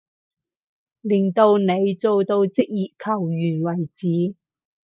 [1.03, 4.35] 練到你做到職業球員為止